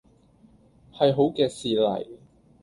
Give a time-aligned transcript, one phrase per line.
[0.91, 2.07] 係好嘅事嚟